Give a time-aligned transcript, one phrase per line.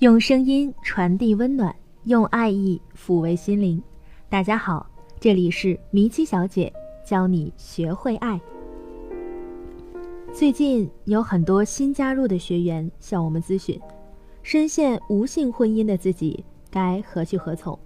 [0.00, 3.80] 用声音传递温暖，用爱意抚慰心灵。
[4.28, 4.84] 大家好，
[5.20, 6.70] 这里是迷七小姐
[7.06, 8.40] 教你学会爱。
[10.32, 13.80] 最近有很多新加入的学员向我们咨询，
[14.42, 17.78] 深陷无性婚姻的自己该何去何从？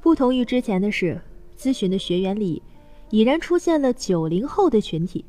[0.00, 1.22] 不同于之前的是，
[1.56, 2.60] 咨询的学员里
[3.10, 5.24] 已然出现了九零后的群体。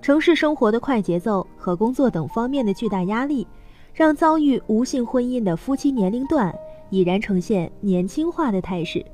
[0.00, 3.46] 城市生活的快节奏和工作等方面的巨大压力，
[3.92, 6.54] 让遭遇无性婚姻的夫妻年龄段
[6.90, 9.04] 已然呈现年轻化的态势。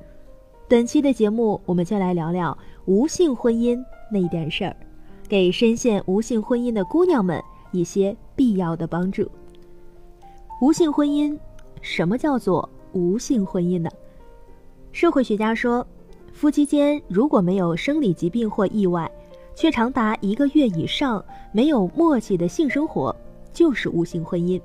[0.67, 3.77] 本期的节目，我们就来聊聊无性婚姻
[4.11, 4.75] 那点事儿，
[5.27, 9.29] 给深陷无性婚姻的姑娘们一些必要的帮助。
[10.61, 11.37] 无性婚姻，
[11.81, 13.89] 什么叫做无性婚姻呢？
[14.91, 15.85] 社会学家说，
[16.31, 19.09] 夫妻间如果没有生理疾病或意外，
[19.55, 23.15] 却长达一个月以上没有默契的性生活，
[23.51, 24.61] 就是无性婚姻。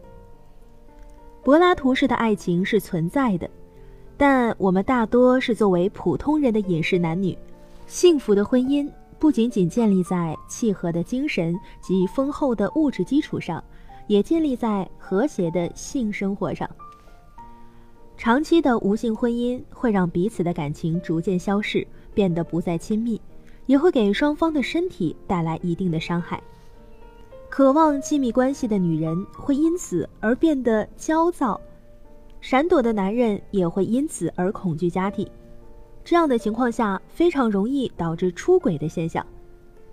[1.42, 3.48] 柏拉图式的爱情是存在的，
[4.17, 7.36] 但我们大多是作为普通人的饮食男女。
[7.86, 13.62] 幸福的婚姻不仅仅建立在契合的精神及丰厚的物质基础上，
[14.06, 16.69] 也建立在和谐的性生活上。
[18.17, 23.20] 长期的无性婚姻会让彼此的感情逐渐消逝，变得不再亲密。
[23.67, 26.42] 也会给双方的身体带来一定的伤害。
[27.56, 31.61] 渴望亲密关系的女人会因此而变得焦躁，
[32.41, 35.24] 闪躲的男人也会因此而恐惧家庭。
[36.02, 39.24] 这样的情况下，非常容易导致出轨的现象，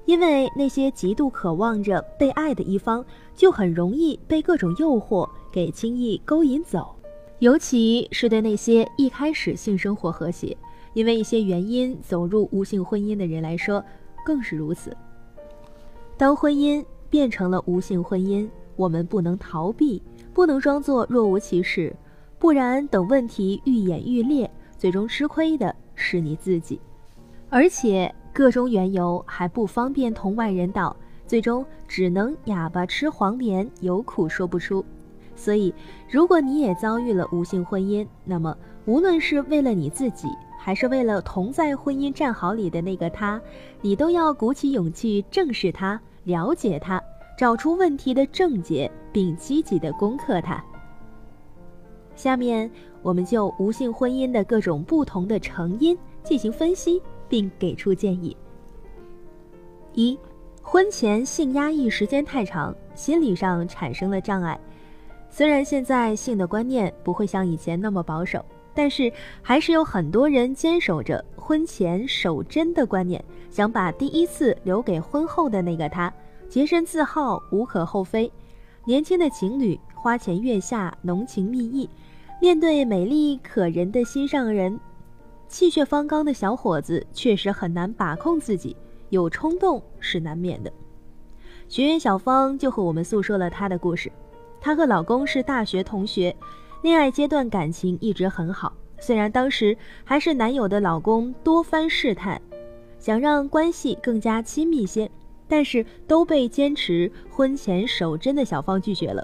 [0.06, 6.96] 因为那些极度渴望着被爱的一方，就很容易被各种诱惑给轻易勾引走，
[7.38, 10.58] 尤其是对那些一开始性生活和谐。
[10.96, 13.86] 因为一些原因走入无性婚姻的人来说，
[14.26, 14.98] 更是如此。
[16.18, 20.02] 当婚姻变成了无性婚姻，我们不能逃避，
[20.34, 21.96] 不能装作若无其事，
[22.40, 26.80] 不然等问题愈演愈烈，最终吃亏的是你自己。
[27.50, 30.96] 而且各种缘由还不方便同外人道，
[31.28, 34.84] 最终只能哑巴吃黄连，有苦说不出。
[35.36, 35.74] 所以，
[36.10, 43.42] 如果你也遭遇了无性婚姻，那么无论是为了你自己，还是为了同在婚姻战壕里的那个他，
[43.82, 47.02] 你都要鼓起勇气正视他，了解他，
[47.38, 50.64] 找出问题的症结，并积极的攻克它。
[52.16, 52.70] 下面
[53.02, 58.36] 我们就无性婚姻的各种不同的成因进行分析，并给出建议。
[59.94, 60.18] 一，
[60.62, 64.60] 婚前性压抑时间太长，心理上产生了障碍。
[65.30, 68.46] 虽然现在性的观念不会像以前那么保守。
[68.74, 69.12] 但是
[69.42, 76.14] 还是有很多人坚守着婚前守贞的观念，想把第一次留给婚后的那个他，
[76.48, 78.32] 洁身自好无可厚非。
[78.86, 81.90] 年轻的情侣花前月下，浓情蜜意，
[82.42, 84.80] 面对美丽可人的心上人，
[85.48, 88.76] 气血方刚的小伙子确实很难把控自己，
[89.10, 90.72] 有冲动是难免的。
[91.68, 94.12] 学员小芳就和我们诉说了她的故事，
[94.60, 96.36] 她和老公是大学同学。
[96.82, 102.42] 恋爱阶段感情一直很好，虽然当时还是男友的老公多番试探，
[102.98, 105.10] 想让关系更加亲密些，
[105.48, 109.24] 但是都被坚持婚前守贞的小芳拒绝了。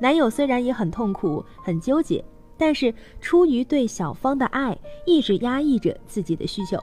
[0.00, 2.24] 男友虽然也很痛苦、很纠结，
[2.56, 6.78] 但是出于对小芳的爱，一直压抑着自己的需求。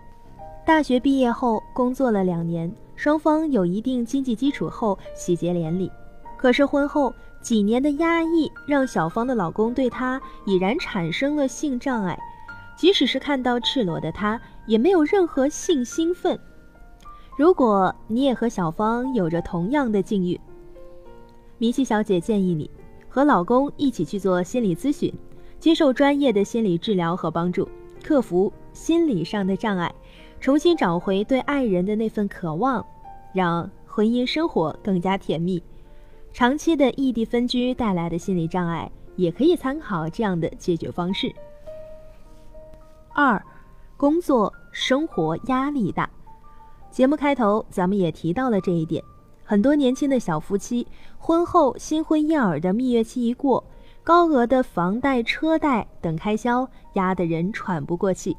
[0.63, 5.91] 大学毕业后工作了两年，双方有一定经济基础后喜结连理，
[6.37, 7.11] 可是婚后。
[7.43, 12.17] 几年的压抑让小芳的老公对她已然产生了性障碍，
[12.77, 16.39] 即使是看到赤裸的她，也没有任何性兴奋。
[17.37, 20.39] 如果你也和小芳有着同样的境遇，
[21.57, 22.71] 米奇小姐建议你
[23.09, 25.13] 和老公一起去做心理咨询，
[25.59, 27.67] 接受专业的心理治疗和帮助，
[28.01, 29.93] 克服心理上的障碍，
[30.39, 32.85] 重新找回对爱人的那份渴望，
[33.33, 35.61] 让婚姻生活更加甜蜜。
[36.33, 41.31] 长期的异地分居带来的心理障碍，也可以参考这样的解决方式。
[43.13, 43.39] 二，
[43.95, 46.09] 工作生活压力大。
[46.89, 49.03] 节目开头咱们也提到了这一点，
[49.43, 50.87] 很多年轻的小夫妻
[51.19, 53.63] 婚后新婚燕尔的蜜月期一过，
[54.03, 58.35] 高额的房贷、车贷等开销压得人喘不过气，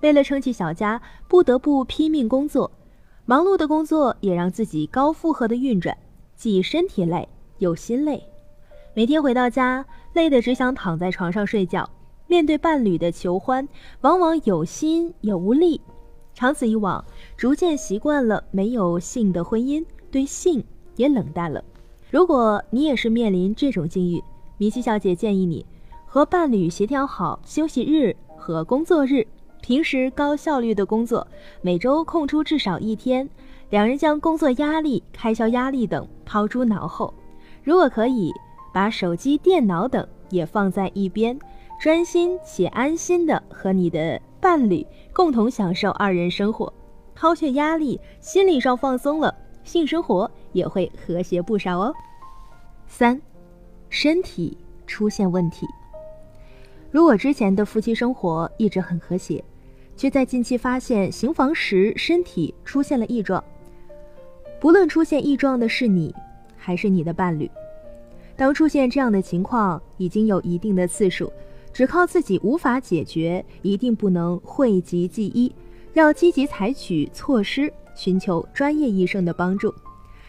[0.00, 2.68] 为了撑起小家，不得不拼命工作，
[3.26, 5.96] 忙碌的工作也让自己高负荷的运转。
[6.38, 8.22] 既身体累又心累，
[8.94, 11.90] 每天回到家累得只想躺在床上睡觉。
[12.28, 13.68] 面对伴侣的求欢，
[14.02, 15.80] 往往有心也无力。
[16.34, 17.04] 长此以往，
[17.36, 20.62] 逐渐习惯了没有性的婚姻，对性
[20.94, 21.64] 也冷淡了。
[22.08, 24.22] 如果你也是面临这种境遇，
[24.58, 25.66] 米西小姐建议你
[26.06, 29.26] 和伴侣协调好休息日和工作日，
[29.60, 31.26] 平时高效率的工作，
[31.62, 33.28] 每周空出至少一天，
[33.70, 37.12] 两人将工作压力、开销压力等抛诸脑后。
[37.62, 38.32] 如果可以，
[38.72, 41.38] 把手机、电脑等也放在一边，
[41.80, 46.72] 专心且安心的和你的伴侣共同享受二人生活，
[47.14, 49.34] 抛却压力，心理上放松了，
[49.64, 51.94] 性生活也会和谐不少哦。
[52.86, 53.20] 三，
[53.90, 54.56] 身体
[54.86, 55.66] 出现问题。
[56.90, 59.44] 如果之前的夫妻生活一直很和谐，
[59.94, 63.44] 却在近期发现行房时身体出现了异状，
[64.60, 66.12] 不论出现异状的是你，
[66.56, 67.48] 还是你的伴侣，
[68.34, 71.32] 当出现这样的情况已经有一定的次数，
[71.72, 75.54] 只靠自己无法解决，一定不能讳疾忌医，
[75.92, 79.72] 要积极采取措施，寻求专业医生的帮助。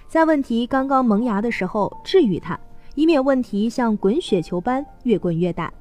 [0.08, 2.60] 在问题刚刚萌芽的时候治愈它，
[2.94, 5.74] 以免问题像滚雪球般越滚越大。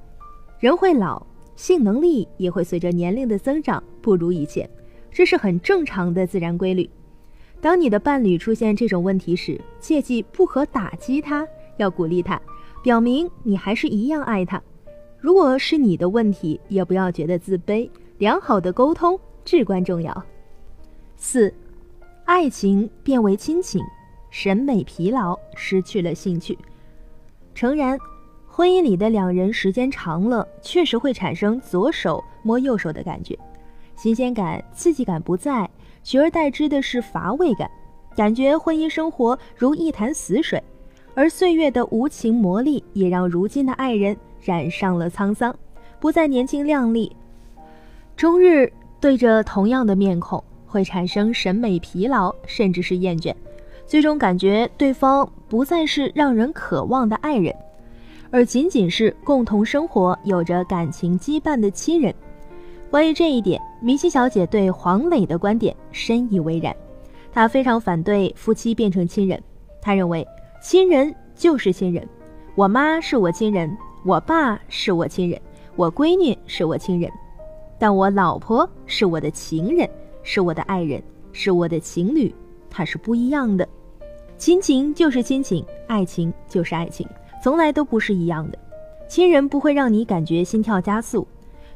[0.58, 1.24] 人会老，
[1.54, 4.68] 性能力也会随着年龄的增长不如以前，
[5.10, 6.88] 这是很正常的自然规律。
[7.60, 11.46] 当你的伴侣出现这种问题时，切记不可打击他，
[11.76, 12.40] 要鼓励他，
[12.82, 14.62] 表明你还是一样爱他。
[15.18, 20.24] 如果是你的问题，也不要觉得自卑，良好的沟通至关重要。
[21.16, 21.52] 四，
[22.24, 23.82] 爱情变为亲情。
[24.30, 26.56] 审美疲劳，失去了兴趣。
[27.54, 27.98] 诚然，
[28.46, 33.36] 婚姻里的两人时间长了，确实会产生左手摸右手的感觉，
[33.96, 35.68] 新鲜感、刺激感不在，
[36.08, 37.70] 取而代之的是乏味感，
[38.16, 40.58] 感觉婚姻生活如一潭死水。
[41.14, 45.54] 而岁月的无情磨砺，也让如今的爱人染上了沧桑，
[46.00, 47.14] 不再年轻靓丽，
[48.16, 53.34] 终日对着同样的面孔，会产生审美疲劳，甚至是厌倦。
[53.84, 57.54] 最终感觉对方不再是让人渴望的爱人，
[58.30, 62.14] 而仅仅是共同生活、有着感情羁绊的亲人。
[62.90, 66.74] 关于这一点，明熙小姐对黄磊的观点深以为然。
[67.30, 69.40] 她非常反对夫妻变成亲人。
[69.82, 70.26] 她认为，
[70.62, 72.08] 亲人就是亲人，
[72.54, 73.70] 我妈是我亲人，
[74.06, 75.38] 我爸是我亲人，
[75.76, 77.12] 我闺女是我亲人，
[77.78, 79.86] 但我老婆是我的情人，
[80.22, 81.02] 是我的爱人，
[81.32, 82.34] 是我的情侣，
[82.70, 83.68] 她是不一样的。
[84.38, 87.06] 亲情就是亲情，爱情就是爱情，
[87.44, 88.58] 从来都不是一样的。
[89.06, 91.28] 亲人不会让你感觉心跳加速。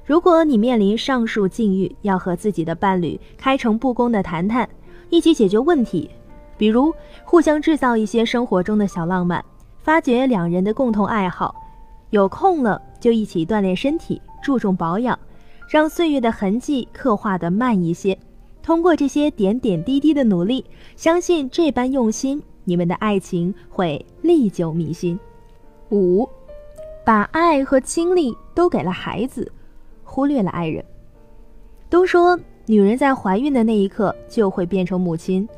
[0.04, 4.68] 如果你面临上述境遇，要和自己的伴侣开诚布公的谈谈，
[5.10, 6.10] 一起解决问题，
[6.58, 6.92] 比如
[7.24, 9.44] 互相制造一些生活中的小浪漫，
[9.80, 11.54] 发掘两人的共同爱好，
[12.10, 15.16] 有空了就一起锻炼身体，注重保养，
[15.68, 18.18] 让岁月的痕迹刻画的慢一些。
[18.60, 20.64] 通过这些点点滴滴的努力，
[20.96, 22.42] 相信这般用心。
[22.64, 25.18] 你们的爱情会历久弥新。
[25.90, 26.28] 五，
[27.04, 29.50] 把爱和精力都给了孩子，
[30.12, 30.84] 忽略了爱人。
[31.88, 35.48] 都说女人在怀孕的那一刻就会变成母亲，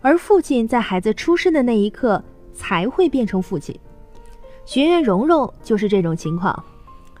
[0.00, 2.22] 而父亲在孩子出生的那一刻
[2.54, 3.76] 才会变成父亲。
[4.64, 6.64] 学员蓉蓉就是这种情况。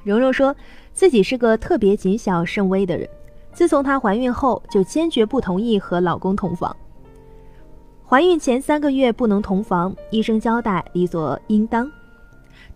[0.04, 0.54] 蓉蓉说
[0.92, 3.08] 自己是个特别谨小慎微的人，
[3.52, 6.74] 自从她怀孕后就坚决不同意和老公同房。
[8.06, 11.90] 怀孕前三个月不能同房，医生交代理所应当。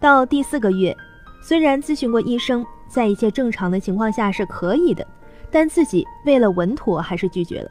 [0.01, 0.95] 到第四个月，
[1.41, 5.07] 虽然咨询过医生，在一切正常的情况下是可以的，
[5.51, 7.71] 但自己为了稳妥还是拒绝了。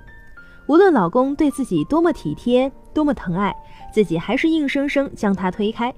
[0.68, 3.56] 无论老公对自己多么体贴，多么疼爱，
[3.94, 5.94] 自己还是硬生生将他推开。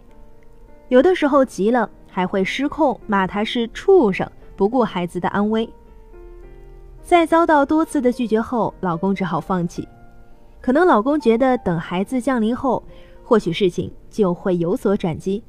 [0.89, 5.69] 有的时候急了，还会失控，骂他是畜生，不顾孩子的安危。
[7.01, 9.87] 在遭到多次的拒绝后，老公只好放弃。
[10.59, 12.83] 可能老公觉得等孩子降临后，
[13.23, 15.43] 或许事情就会有所转机。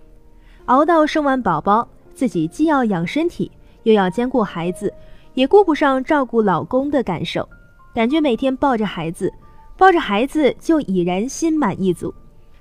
[0.66, 3.52] 熬到生完宝宝，自己既要养身体，
[3.84, 4.92] 又要兼顾孩子，
[5.32, 7.48] 也顾不上照顾老公的感受，
[7.94, 9.32] 感觉每天抱着孩子，
[9.78, 12.12] 抱着孩子就已然心满意足，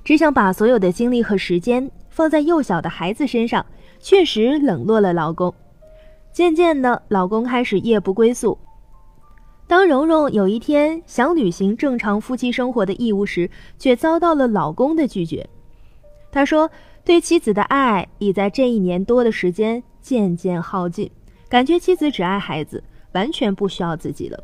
[0.03, 3.65] 只想把所有的精力和时间放在幼小的孩子身上，
[3.99, 5.53] 确实冷落了老公。
[6.31, 8.57] 渐渐的，老公开始夜不归宿。
[9.65, 13.49] 当蓉蓉有一天想履行正常夫妻生活的义务时，
[13.79, 15.47] 却遭到了老公的拒绝。
[16.31, 16.69] 他说
[17.05, 21.09] ：“对妻子的爱已在这一年多的时间渐渐耗尽，
[21.49, 24.43] 感觉妻子只爱孩子，完全不需要自己了。”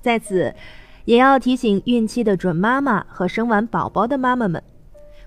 [0.00, 0.54] 在此，
[1.04, 4.62] 也要提醒孕期的准妈妈和生完宝宝的妈妈们，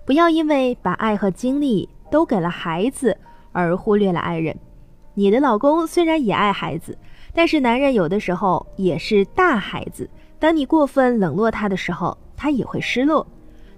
[0.06, 3.18] 不要因为把爱和精力都给了孩子
[3.52, 4.58] 而忽略了爱人。
[5.14, 6.98] 你的老公虽然也爱孩子。
[7.34, 13.28] 但是男人有的时候也是大孩子，当你过分冷落他的时候，他也会失落。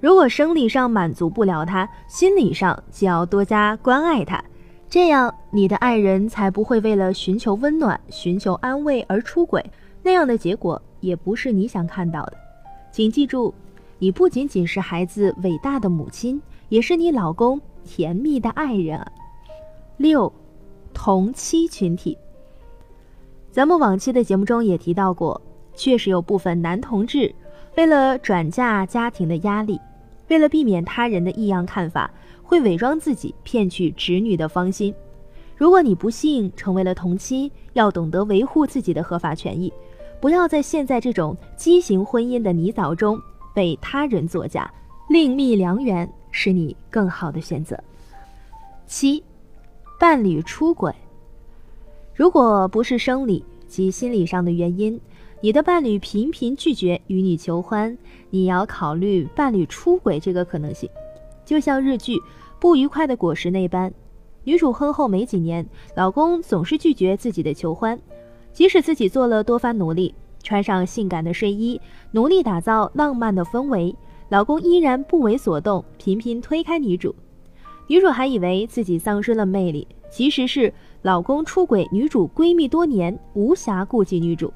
[0.02, 4.42] 如果生理上满足不了他，心理上就要多加关爱他，
[4.90, 9.64] 这样你的爱人才不会为了寻求温暖、寻求安慰而出轨，
[10.02, 12.38] 那样的结果也不是你想看到的。
[12.92, 13.54] 请记住，
[13.98, 19.06] 你不仅仅是孩子伟大的母亲，也是你老公甜蜜的爱人。
[19.98, 20.32] 六，
[20.94, 22.18] 同妻群体。
[23.52, 25.42] 咱们往期的节目中也提到过，
[25.76, 27.36] 确实有部分男同志
[27.76, 29.78] 为了转嫁家庭的压力。
[30.30, 32.10] 为了避免他人的异样看法，
[32.44, 34.94] 会伪装自己，骗取侄女的芳心。
[35.58, 39.74] 如果你不幸成为了同妻，要懂得维护自己的合法权益，
[40.22, 43.20] 不要在现在这种畸形婚姻的泥沼中
[43.54, 44.72] 被他人作假。
[45.10, 47.78] 另觅良缘是你更好的选择。
[48.86, 49.24] 七，
[50.00, 50.94] 伴侣出轨。
[52.14, 55.00] 如果不是生理及心理上的原因。
[55.42, 57.98] 你的伴侣频频拒绝与你求欢，
[58.30, 60.90] 你要考虑伴侣出轨这个可能性。
[61.46, 62.18] 就像日剧
[62.60, 63.94] 《不愉快的果实》那般，
[64.44, 65.66] 女主婚后没几年，
[65.96, 67.98] 老公总是拒绝自己的求欢，
[68.52, 71.80] 即使自己做了多番努力，穿上性感的睡衣，
[72.12, 73.96] 努力打造浪漫的氛围，
[74.28, 77.16] 老公依然不为所动，频频推开女主。
[77.88, 84.52] 女主还以为自己丧失了魅力，其实是老公出轨，女主闺蜜多年，无暇顾及女主。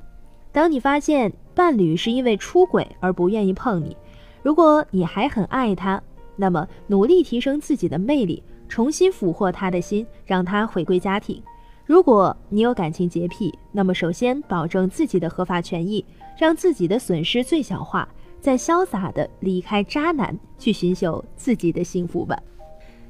[0.54, 3.98] 当你发现伴侣是因为出轨而不愿意碰你，
[4.42, 6.02] 如果你还很爱他，
[6.36, 11.42] 那么努力提升自己的魅力，重新俘获他的心，让他回归家庭。
[11.86, 16.06] 如果你有感情洁癖，那么首先保证自己的合法权益，
[16.38, 18.08] 让自己的损失最小化，
[18.40, 22.40] 再潇洒的离开渣男，去寻求自己的幸福吧。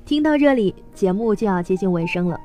[0.06, 2.40] 听到这里，节目就要接近尾声了。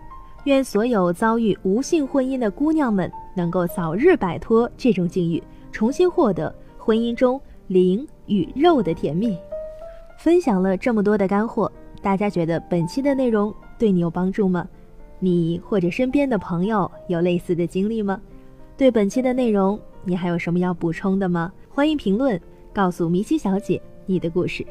[0.44, 5.40] 愿所有遭遇无性婚姻的姑娘们能够早日摆脱这种境遇，
[5.70, 9.38] 重新获得婚姻中灵与肉的甜蜜。
[10.18, 11.70] 分享了这么多的干货，
[12.02, 14.66] 大家觉得本期的内容对你有帮助吗？
[15.20, 18.20] 你或者身边的朋友有类似的经历吗？
[18.76, 21.52] 对本期的内容，你还有什么要补充的吗？
[21.70, 22.40] 欢迎评论
[22.72, 24.66] 告诉米奇小姐你的故事。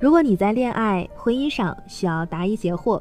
[0.00, 2.98] 如果你在恋爱、婚姻上需要答疑解惑。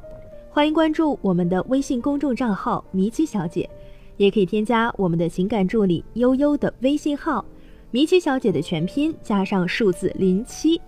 [0.50, 3.70] 欢迎关注我们的微信公众账号“迷七小姐”，
[4.18, 7.44] 也可以添加我们的情感助理悠悠的微信号
[7.92, 10.80] “米奇小姐”的全拼加上数字零七，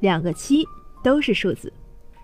[0.00, 0.64] 两个七
[1.02, 1.72] 都是数字。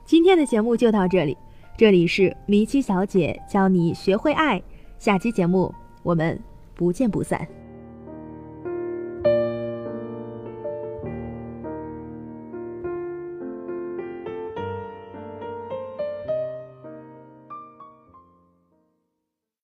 [0.04, 1.36] 今天的节目就到这里，
[1.76, 4.62] 这里是米奇小姐教你学会爱，
[4.98, 5.72] 下期节目
[6.02, 6.38] 我们
[6.74, 7.46] 不见不散。